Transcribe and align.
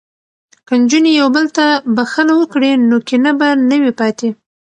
که 0.67 0.73
نجونې 0.81 1.11
یو 1.21 1.27
بل 1.35 1.45
ته 1.57 1.65
بخښنه 1.95 2.33
وکړي 2.37 2.71
نو 2.89 2.95
کینه 3.07 3.31
به 3.39 3.49
نه 3.69 3.75
وي 3.81 3.91
پاتې. 3.99 4.29